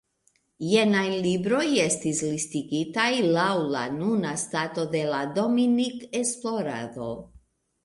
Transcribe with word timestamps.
Jenaj 0.69 1.03
libroj 1.25 1.65
estas 1.81 2.21
listigitaj 2.29 3.05
lau 3.37 3.61
la 3.77 3.85
nuna 3.99 4.33
stato 4.47 4.89
de 4.97 5.05
la 5.13 5.23
Dominik-esplorado. 5.39 7.15